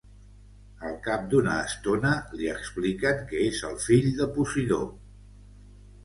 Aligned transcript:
Al 0.91 0.93
cap 1.07 1.25
d'una 1.33 1.57
estona, 1.65 2.13
li 2.39 2.49
expliquen 2.53 3.21
que 3.33 3.43
és 3.49 3.59
el 3.69 3.75
fill 3.83 4.07
de 4.23 4.27
Posidó. 4.39 4.79